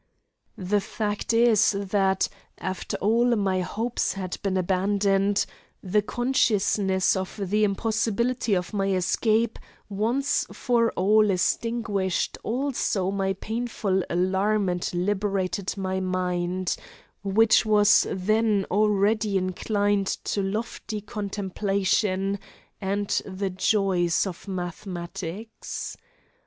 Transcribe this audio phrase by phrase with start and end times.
[0.57, 5.45] The fact is that, after all my hopes had been abandoned,
[5.83, 9.59] the consciousness of the impossibility of my escape
[9.89, 16.75] once for all extinguished also my painful alarm and liberated my mind,
[17.23, 22.39] which was then already inclined to lofty contemplation
[22.81, 25.95] and the joys of mathematics.